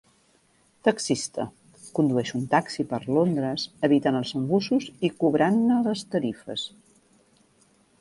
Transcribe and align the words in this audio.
"Taxista"- 0.87 1.45
Condueix 1.99 2.31
un 2.39 2.47
taxi 2.55 2.87
per 2.95 3.01
Londres, 3.19 3.67
evitant 3.91 4.19
els 4.23 4.35
embussos 4.43 4.91
i 5.11 5.15
cobrant-ne 5.23 5.81
les 5.93 6.07
tarifes. 6.17 6.69